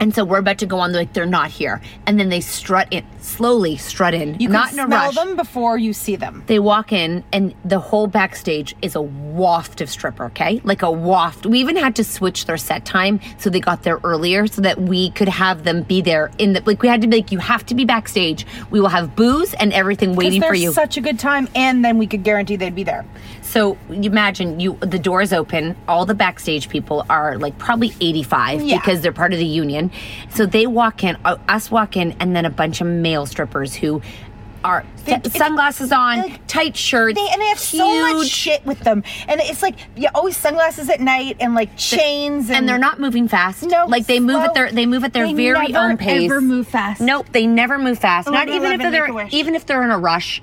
[0.00, 0.92] And so we're about to go on.
[0.92, 1.80] They're like, they're not here.
[2.06, 5.78] And then they strut in, slowly strut in, You not can in smell them before
[5.78, 6.42] you see them.
[6.46, 10.60] They walk in, and the whole backstage is a waft of stripper, okay?
[10.64, 11.46] Like a waft.
[11.46, 14.80] We even had to switch their set time so they got there earlier so that
[14.80, 17.38] we could have them be there in the, like, we had to be like, you
[17.38, 18.46] have to be backstage.
[18.70, 20.72] We will have booze and everything waiting for you.
[20.72, 23.04] such a good time, and then we could guarantee they'd be there.
[23.42, 28.78] So imagine you the doors open, all the backstage people are like probably 85 Yeah.
[28.78, 29.85] because they're part of the union.
[30.30, 33.74] So they walk in, uh, us walk in, and then a bunch of male strippers
[33.74, 34.02] who
[34.64, 38.80] are They- sunglasses on, like, tight shirts, They, and they have so much shit with
[38.80, 42.78] them, and it's like yeah, always sunglasses at night and like chains, and, and they're
[42.78, 43.62] not moving fast.
[43.62, 46.28] No, like they move at their they move at their They very never, own pace.
[46.28, 47.00] ever move fast.
[47.00, 48.26] Nope, they never move fast.
[48.28, 50.42] Not 11, even if they're even if they're in a rush.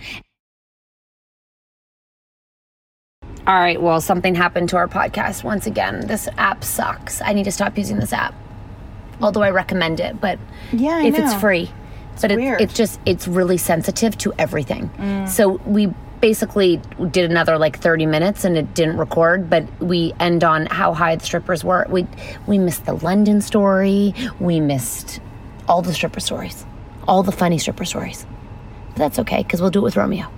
[3.46, 6.08] All right, well, something happened to our podcast once again.
[6.08, 7.22] This app sucks.
[7.22, 8.34] I need to stop using this app.
[9.22, 10.40] Although I recommend it, but
[10.72, 11.72] Yeah, I if it's free,
[12.22, 12.62] but it, weird.
[12.62, 14.90] it's just it's really sensitive to everything.
[14.98, 15.30] Mm.
[15.30, 16.80] So we basically
[17.12, 21.16] did another like 30 minutes and it didn't record but we end on how high
[21.16, 21.86] the strippers were.
[21.90, 22.08] We
[22.48, 24.14] we missed the london story.
[24.40, 25.20] We missed
[25.68, 26.66] all the stripper stories.
[27.08, 28.26] All the funny stripper stories.
[28.90, 30.30] But that's okay because we'll do it with romeo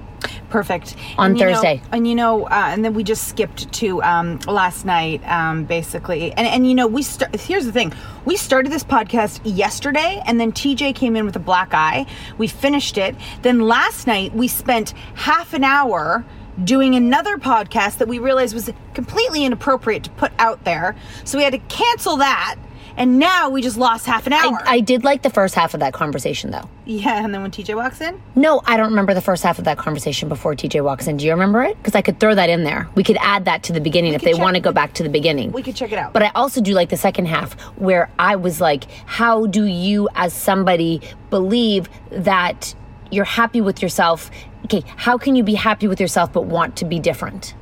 [0.49, 1.81] perfect On And you know- Thursday.
[1.91, 6.31] and you know, uh, and then we just skipped to um, last night, um, basically.
[6.33, 7.35] And and you know, we start.
[7.39, 7.93] Here's the thing:
[8.25, 12.05] we started this podcast yesterday, and then TJ came in with a black eye.
[12.37, 13.15] We finished it.
[13.41, 16.25] Then last night we spent half an hour
[16.63, 20.95] doing another podcast that we realized was completely inappropriate to put out there.
[21.25, 22.55] So we had to cancel that.
[22.97, 24.59] And now we just lost half an hour.
[24.65, 27.49] I, I did like the first half of that conversation though yeah, and then when
[27.49, 30.83] TJ walks in, no i don't remember the first half of that conversation before tj
[30.83, 33.17] walks in do you remember it because i could throw that in there we could
[33.21, 35.51] add that to the beginning if they check- want to go back to the beginning
[35.51, 36.13] we could check it out.
[36.13, 40.09] But I also do like the second half where I was like, how do you,
[40.15, 42.75] as somebody, believe that
[43.11, 44.29] you're happy with yourself?
[44.65, 47.55] Okay, how can you be happy with yourself but want to be different?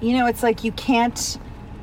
[0.00, 1.38] You know, it's like you can't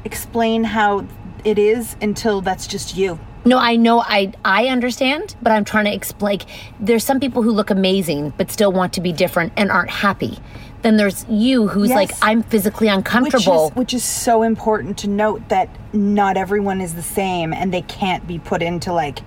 [0.05, 1.05] explain how
[1.43, 3.19] it is until that's just you.
[3.43, 6.37] No, I know I I understand, but I'm trying to explain.
[6.39, 6.49] Like,
[6.79, 10.37] there's some people who look amazing but still want to be different and aren't happy.
[10.83, 11.95] Then there's you who's Yes.
[11.95, 13.67] like, I'm physically Which uncomfortable.
[13.69, 17.81] is, which is so important to note that not everyone is the same and they
[17.83, 19.19] can't be put into like,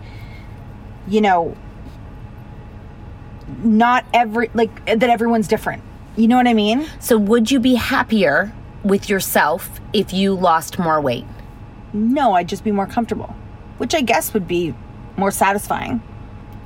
[1.09, 1.57] you know,
[3.63, 5.83] not every, like, that everyone's different.
[6.17, 6.87] You know what I mean?
[7.01, 8.53] so would you be happier
[8.85, 11.25] with yourself if you lost more weight?
[11.95, 13.35] No, I'd just be more comfortable.
[13.79, 14.75] which I guess would be
[15.17, 16.01] more satisfying.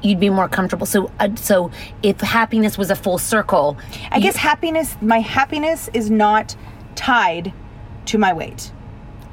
[0.02, 0.84] You'd be more comfortable.
[0.86, 1.70] So, uh, so
[2.02, 3.76] if happiness was a full circle,
[4.10, 6.54] I guess happiness, my happiness is not
[6.96, 7.52] tied
[8.06, 8.72] to my weight.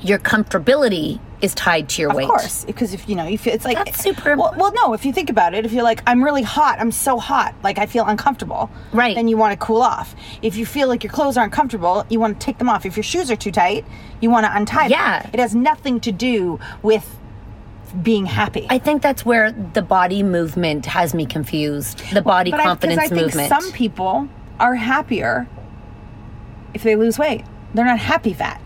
[0.01, 2.23] your comfortability is tied to your Of weight.
[2.23, 5.05] Of course, because if you know, if it's like That's super Well, well, no, if
[5.05, 7.85] you think about it, if you're like, I'm really hot, I'm so hot, like I
[7.85, 9.15] feel uncomfortable, Right.
[9.15, 10.15] Then you want to cool off.
[10.41, 12.85] If you feel like your clothes aren't comfortable, you want to take them off.
[12.85, 13.85] If your shoes are too tight,
[14.21, 14.91] you want to untie them.
[14.91, 15.29] Yeah.
[15.33, 17.17] it has nothing to do with
[18.01, 18.67] being happy.
[18.69, 22.01] I think that's where the body movement has me confused.
[22.13, 23.49] The body But confidence I, think movement.
[23.49, 24.27] some people
[24.59, 25.47] are happier
[26.73, 27.43] if they lose weight.
[27.73, 28.61] They're not happy fat.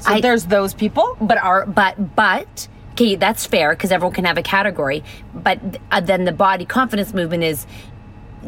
[0.00, 1.16] So I- there's those people.
[1.20, 5.04] but are but but okay, that's fair because everyone can have a category.
[5.34, 5.58] But
[5.90, 7.66] uh, then the body confidence movement is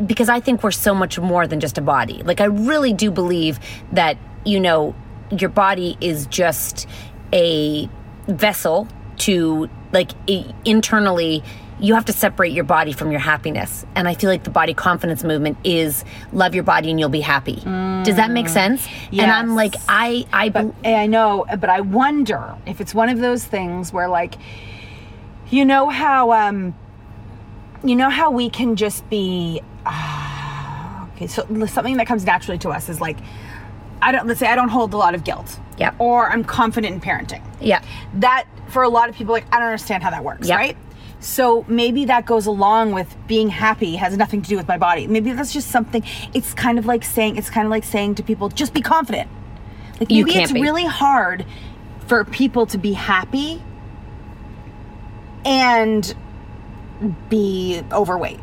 [0.06, 2.22] because I think we're so much more than just a body.
[2.22, 3.58] Like I really do believe
[3.92, 4.94] that you know
[5.30, 6.86] your body is just
[7.32, 7.88] a
[8.28, 8.88] vessel
[9.18, 10.12] to like
[10.64, 11.42] internally
[11.80, 14.74] you have to separate your body from your happiness and i feel like the body
[14.74, 17.56] confidence movement is love your body and you'll be happy
[18.04, 22.56] does that make sense and i'm like i i But I know, but I wonder
[22.66, 24.34] if it's one of those things where, like,
[25.50, 26.74] you know how, um,
[27.84, 31.26] you know how we can just be, uh, okay.
[31.26, 33.18] So something that comes naturally to us is like,
[34.00, 34.26] I don't.
[34.26, 35.58] Let's say I don't hold a lot of guilt.
[35.76, 35.94] Yeah.
[35.98, 37.42] Or I'm confident in parenting.
[37.60, 37.82] yeah
[38.14, 40.58] That for a lot of people, like, I don't understand how that works, Yep.
[40.58, 40.76] right?
[41.20, 45.06] So maybe that goes along with being happy has nothing to do with my body.
[45.06, 46.04] Maybe that's just something.
[46.32, 47.36] It's kind of like saying.
[47.36, 49.28] It's kind of like saying to people, just be confident.
[49.98, 50.62] Like You maybe it's be.
[50.62, 51.44] really hard
[52.06, 53.62] for people to be happy
[55.44, 56.14] and
[57.28, 58.40] be overweight.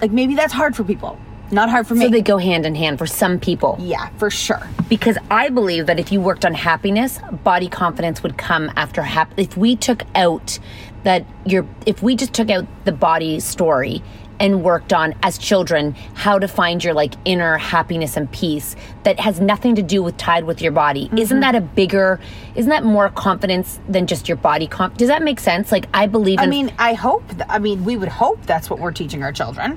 [0.00, 1.18] Like maybe that's hard for people.
[1.50, 2.06] Not hard for me.
[2.06, 4.66] so they go hand in hand for some people yeah, for sure.
[4.88, 9.32] because I believe that if you worked on happiness, body confidence would come after hap.
[9.36, 10.58] If we took out
[11.04, 14.02] that your, if we just took out the body story
[14.40, 19.18] and worked on as children how to find your like inner happiness and peace that
[19.18, 21.18] has nothing to do with tied with your body Mm-hmm.
[21.18, 22.20] isn't that a bigger
[22.54, 26.06] isn't that more confidence than just your body comp does that make sense like i
[26.06, 27.26] believe in I mean, I hope.
[27.30, 29.76] th- I mean, we would hope that's what we're teaching our children.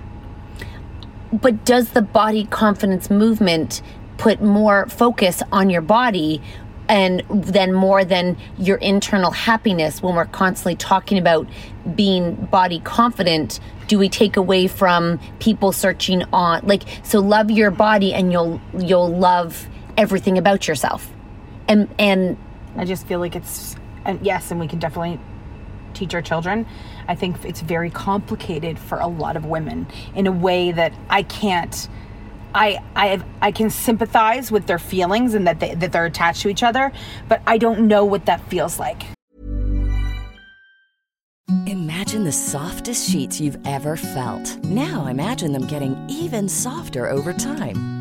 [1.32, 3.82] But does the body confidence movement
[4.18, 6.42] put more focus on your body
[6.90, 11.48] and then more than your internal happiness when we're constantly talking about
[11.96, 17.72] being body confident do we take away from people searching on like so love your
[17.72, 19.68] body and you'll you'll love
[19.98, 21.10] everything about yourself
[21.68, 22.38] and and
[22.76, 23.76] I just feel like it's,
[24.06, 25.20] and yes, and we can definitely
[25.94, 26.66] teach our children.
[27.08, 31.24] I think it's very complicated for a lot of women in a way that I
[31.24, 31.88] can't.
[32.54, 36.50] I I I can sympathize with their feelings and that they that they're attached to
[36.50, 36.92] each other,
[37.28, 39.04] but I don't know what that feels like.
[41.68, 44.58] Imagine the softest sheets you've ever felt.
[44.64, 48.01] Now imagine them getting even softer over time.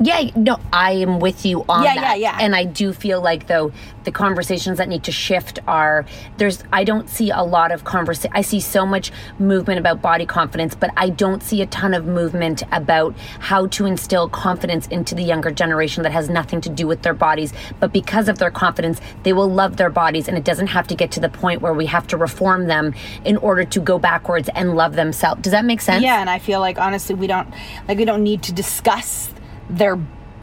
[0.00, 2.20] Yeah, no, I am with you on Yeah, that.
[2.20, 2.38] yeah, yeah.
[2.40, 3.72] And I do feel like though
[4.04, 8.30] the conversations that need to shift are there's I don't see a lot of conversation.
[8.34, 12.06] I see so much movement about body confidence, but I don't see a ton of
[12.06, 16.86] movement about how to instill confidence into the younger generation that has nothing to do
[16.86, 20.44] with their bodies, but because of their confidence, they will love their bodies and it
[20.44, 22.94] doesn't have to get to the point where we have to reform them
[23.24, 25.42] in order to go backwards and love themselves.
[25.42, 26.02] Does that make sense?
[26.04, 27.48] Yeah, and I feel like honestly, we don't
[27.88, 29.30] like we don't need to discuss
[29.70, 29.98] their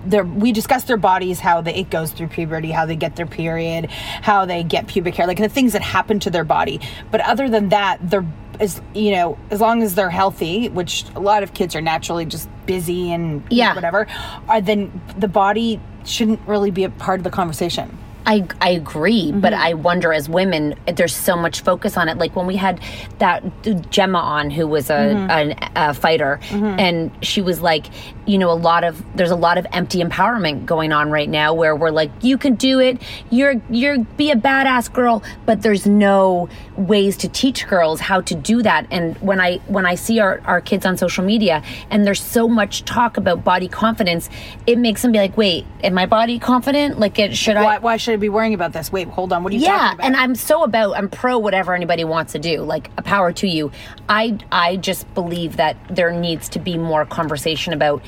[0.06, 3.26] their we discuss their bodies, how they, it goes through puberty, how they get their
[3.26, 6.80] period, how they get pubic hair, like the things that happen to their body.
[7.10, 8.26] But other than that, they're
[8.60, 12.26] as you know, as long as they're healthy, which a lot of kids are naturally
[12.26, 13.74] just busy and Yeah.
[13.76, 14.08] whatever,
[14.48, 17.98] uh, then the body shouldn't really be a part of the conversation.
[18.26, 19.62] I, I agree, but Mm-hmm.
[19.64, 22.18] I wonder as women, there's so much focus on it.
[22.18, 22.80] Like when we had
[23.20, 23.44] that
[23.92, 25.30] Gemma on, who was a, Mm-hmm.
[25.30, 27.86] an, a fighter, and she was like,
[28.26, 31.54] you know, a lot of there's a lot of empty empowerment going on right now,
[31.54, 35.86] where we're like, you can do it, you're you're be a badass girl, but there's
[35.86, 38.88] no ways to teach girls how to do that.
[38.90, 41.62] And when I when I see our our kids on social media,
[41.92, 44.30] and there's so much talk about body confidence,
[44.66, 47.00] it makes them be like, wait, am my body confident?
[47.00, 47.64] Like, it should I?
[47.64, 48.92] Why, why should be worrying about this?
[48.92, 49.44] Wait, hold on.
[49.44, 50.06] What are you yeah talking about?
[50.08, 53.48] and i'm so about i'm pro whatever anybody wants to do like a power to
[53.48, 53.72] you
[54.10, 58.02] i i just believe that there needs to be more conversation about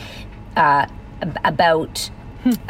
[0.55, 0.85] uh
[1.21, 2.09] ab- about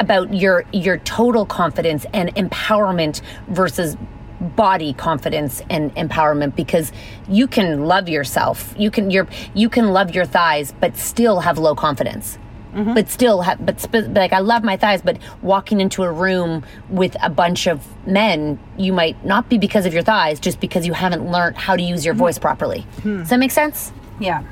[0.00, 3.96] about your your total confidence and empowerment versus
[4.40, 6.92] body confidence and empowerment because
[7.28, 11.58] you can love yourself you can your you can love your thighs but still have
[11.58, 12.38] low confidence
[12.74, 12.92] Mm-hmm.
[12.92, 16.62] but still have but sp- like i love my thighs but walking into a room
[16.90, 20.86] with a bunch of men you might not be because of your thighs just because
[20.86, 22.24] you haven't learned how to use your mm-hmm.
[22.24, 23.20] voice properly hmm.
[23.20, 23.90] does that make sense
[24.20, 24.42] yeah.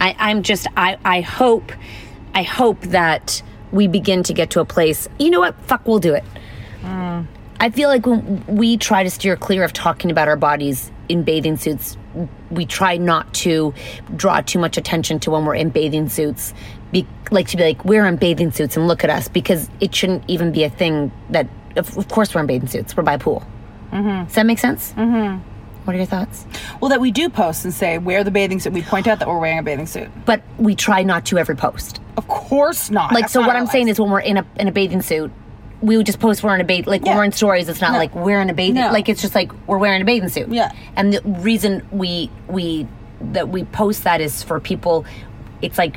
[0.00, 1.72] I, I'm just I, I hope
[2.34, 3.42] I hope that
[3.72, 5.08] we begin to get to a place.
[5.18, 5.54] You know what?
[5.62, 6.24] Fuck, we'll do it.
[6.82, 7.26] Mm.
[7.60, 11.22] I feel like when we try to steer clear of talking about our bodies in
[11.24, 11.96] bathing suits,
[12.50, 13.74] we try not to
[14.16, 16.54] draw too much attention to when we're in bathing suits.
[16.92, 19.94] Be, like to be like we're in bathing suits and look at us because it
[19.94, 21.48] shouldn't even be a thing that.
[21.76, 22.96] Of, of course, we're in bathing suits.
[22.96, 23.44] We're by a pool.
[23.92, 24.24] Mm-hmm.
[24.24, 24.92] Does that make sense?
[24.96, 25.38] Mm-hmm.
[25.84, 26.44] What are your thoughts?
[26.80, 28.72] Well, that we do post and say wear the bathing suit.
[28.72, 30.08] We point out that we're wearing a bathing suit.
[30.26, 32.00] But we try not to every post.
[32.16, 33.12] Of course not.
[33.12, 35.00] like That's so not what i'm saying is when we're in a in a bathing
[35.00, 35.30] suit
[35.80, 37.16] we would just post we're in a bath like Yeah.
[37.16, 37.98] we're in stories it's not No.
[37.98, 38.90] like we're in a bathing No.
[38.92, 40.72] like it's just like we're wearing a bathing suit Yeah.
[40.96, 42.86] and the reason we we
[43.32, 45.06] that we post that is for people
[45.62, 45.96] it's like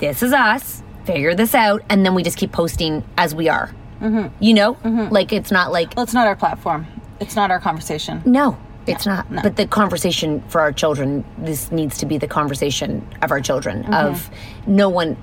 [0.00, 3.72] this is us figure this out and then we just keep posting as we are
[4.00, 4.28] mm-hmm.
[4.42, 4.76] you know
[5.10, 6.86] like it's not like Well, it's not our platform.
[7.20, 8.22] It's not our conversation.
[8.24, 13.06] no it's not but the conversation for our children this needs to be the conversation
[13.22, 13.94] of our children Mm-hmm.
[13.94, 14.30] of
[14.66, 15.16] no one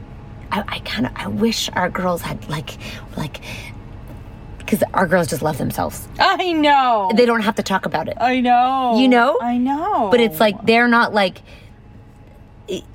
[0.52, 2.78] i, I kind of i wish our girls had like
[3.18, 3.42] like
[4.60, 7.12] because our girls just love themselves I know.
[7.16, 8.98] they don't have to talk about it I know.
[8.98, 9.38] You know?
[9.42, 10.10] I know.
[10.12, 11.42] but it's like they're not like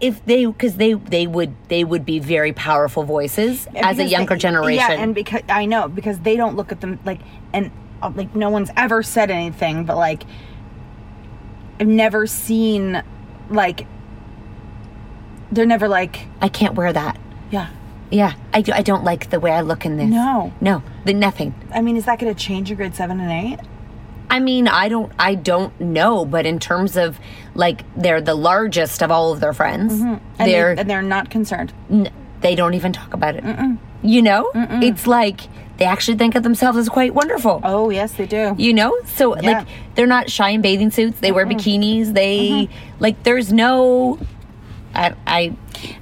[0.01, 4.35] if they because they they would they would be very powerful voices as a younger
[4.35, 7.21] they- generation Yeah, and because I know because they don't look at them like
[7.53, 7.71] and
[8.03, 10.25] uh, like no one's ever said anything, but like
[11.81, 13.03] I've never seen
[13.51, 13.87] like
[15.51, 17.21] they're never like i can't wear that
[17.51, 17.69] yeah.
[18.11, 20.51] yeah I, do, I don't like the way i look in this No.
[20.63, 23.61] no the nothing I mean, is that going to change in grade seven and eight?
[24.33, 27.21] I mean, I don't I don't know, but in terms of
[27.55, 29.93] like they're the largest of all of their friends.
[30.01, 31.73] And They're they, and they're not concerned.
[31.91, 32.11] n-
[32.41, 33.45] they don't even talk about it.
[34.03, 34.51] You know?
[34.55, 35.43] It's like
[35.77, 37.61] they actually think of themselves as quite wonderful.
[37.63, 38.55] Oh yes, they do.
[38.59, 38.99] You know?
[39.05, 39.51] So Yeah.
[39.59, 41.21] like they're not shy in bathing suits.
[41.21, 42.15] They wear bikinis.
[42.15, 42.69] They
[43.01, 44.19] like there's no
[44.95, 45.53] I I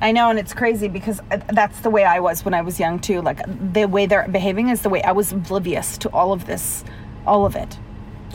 [0.00, 2.78] I know, and it's crazy because uh, that's the way I was when I was
[2.78, 3.22] young too.
[3.22, 3.40] Like
[3.72, 6.84] the way they're behaving is the way I was oblivious to all of this,
[7.26, 7.76] all of it.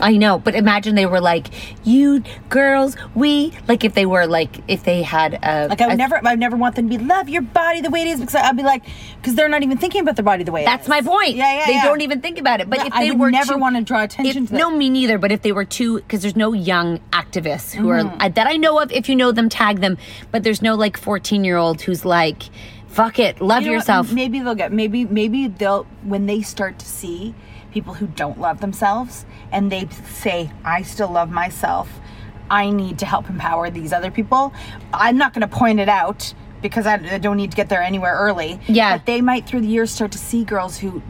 [0.00, 1.46] I know, but imagine they were like,
[1.84, 5.94] "You girls, we like if they were like if they had a Like I would
[5.94, 8.08] a- never, I would never want them to be love your body the way it
[8.08, 8.82] is because I'd be like,
[9.20, 10.62] because they're not even thinking about their body the way.
[10.62, 11.36] it That's my point.
[11.36, 11.66] Yeah, yeah.
[11.66, 11.84] They yeah.
[11.84, 12.68] don't even think about it.
[12.68, 14.58] But Yeah, if I they would were never too- wanna draw attention if- to that.
[14.58, 15.16] No, me neither.
[15.18, 18.20] But if they were too, because there's no young activists who Mm-hmm.
[18.20, 18.92] are that I know of.
[18.92, 19.96] If you know them, tag them.
[20.30, 22.42] But there's no like 14 year old who's like,
[22.88, 23.78] "Fuck it, love You know what?
[23.80, 24.72] yourself." Maybe they'll get.
[24.72, 27.34] Maybe maybe they'll when they start to see
[27.76, 32.00] people who don't love themselves and they say, "I still love myself.
[32.48, 34.54] I need to help empower these other people."
[34.94, 38.14] I'm not going to point it out because I, don't need to get there anywhere
[38.14, 38.58] early.
[38.66, 38.96] Yeah.
[38.96, 41.02] but they might through the years start to see girls who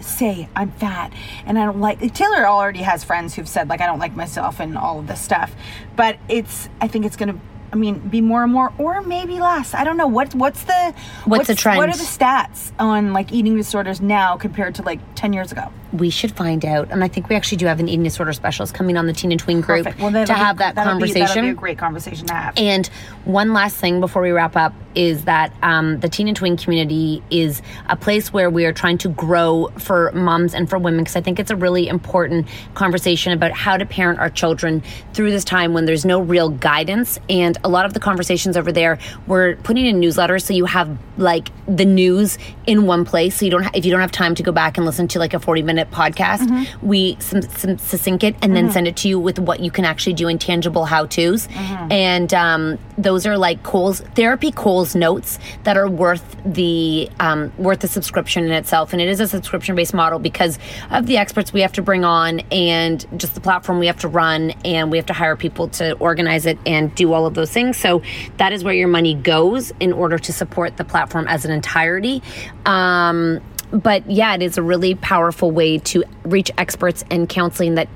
[0.00, 1.12] say I'm fat
[1.46, 4.60] and I don't like Taylor already has friends who've said like I don't like myself
[4.60, 5.50] and all of this stuff
[5.96, 7.40] but it's I think it's going to
[7.72, 9.74] I mean, be more and more, or maybe less.
[9.74, 10.06] I don't know.
[10.06, 10.94] What what's the
[11.24, 11.78] What's the trend?
[11.78, 15.70] What are the stats on like eating disorders now compared to like ten years ago?
[15.92, 16.90] We should find out.
[16.90, 19.30] And I think we actually do have an eating disorder specialist coming on the teen
[19.32, 21.26] and tween group Well, to be- have that that'll be- conversation.
[21.26, 22.54] that'll be a great conversation to have.
[22.58, 22.86] And
[23.24, 27.22] one last thing before we wrap up is that um, the teen and tween community
[27.30, 31.14] is a place where we are trying to grow for moms and for women because
[31.16, 34.82] I think it's a really important conversation about how to parent our children
[35.14, 37.18] through this time when there's no real guidance.
[37.30, 40.98] And a lot of the conversations over there, we're putting in newsletters so you have
[41.16, 42.36] like the news
[42.66, 43.36] in one place.
[43.36, 45.18] So you don't, ha- if you don't have time to go back and listen to
[45.20, 49.08] like a 40 minute podcast, we sim- sim- succinct it and then send it to
[49.08, 51.48] you with what you can actually do in tangible how to's.
[51.90, 57.80] And um, those are like Cole's therapy Cole's notes that are worth the um, worth
[57.80, 58.92] the subscription in itself.
[58.92, 60.58] And it is a subscription based model because
[60.90, 64.08] of the experts we have to bring on and just the platform we have to
[64.08, 67.50] run and we have to hire people to organize it and do all of those
[67.50, 67.76] things.
[67.76, 68.02] So
[68.38, 72.22] that is where your money goes in order to support the platform as an entirety.
[72.66, 73.40] Um,
[73.72, 77.88] but yeah, it is a really powerful way to reach experts and counseling that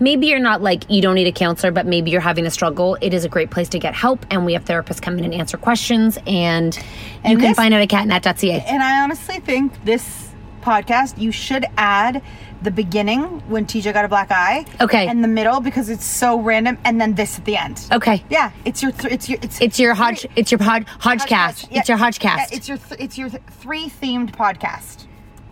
[0.00, 2.96] maybe you're not like, you don't need a counselor, but maybe you're having a struggle.
[3.00, 4.24] It is a great place to get help.
[4.30, 6.18] And we have therapists come in and answer questions.
[6.26, 6.82] And, you
[7.24, 8.64] And can this- find it at catnet.ca.
[8.66, 10.28] And I honestly think this
[10.62, 12.22] podcast you should add
[12.60, 14.66] the beginning when TJ got a black eye.
[14.80, 15.06] Okay.
[15.06, 17.80] And the middle because it's so random, and then this at the end.
[17.92, 18.24] Okay.
[18.28, 21.68] Yeah, it's your th- it's your it's It's your hodge, it's your pod, hodgecast.
[21.70, 22.48] Yeah, It's your yeah, hodgecast.
[22.52, 25.06] it's your th- it's your th- three themed podcast,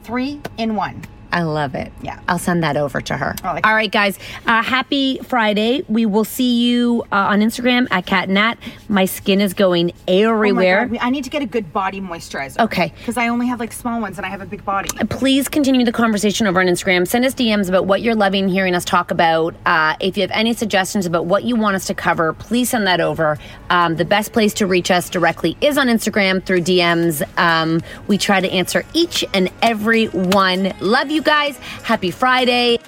[0.06, 1.02] three in one.
[1.32, 1.92] I love it.
[2.02, 2.20] Yeah.
[2.28, 3.34] I'll send that over to her.
[3.42, 4.18] Like All right, guys.
[4.46, 5.84] Uh, happy Friday.
[5.88, 8.56] We will see you uh, on Instagram at Cat Nat.
[8.88, 10.82] My skin is going everywhere.
[10.82, 12.60] Oh my God, I need to get a good body moisturizer.
[12.60, 12.92] Okay.
[12.98, 14.88] Because I only have like small ones and I have a big body.
[15.10, 17.06] please continue the conversation over on Instagram.
[17.06, 19.54] Send us DMs about what you're loving hearing us talk about.
[19.66, 22.86] Uh, if you have any suggestions about what you want us to cover, please send
[22.86, 23.38] that over.
[23.70, 27.22] Um, the best place to reach us directly is on Instagram through DMs.
[27.38, 30.72] Um, we try to answer each and every one.
[30.80, 31.56] Love you guys.
[31.82, 32.78] Happy Friday.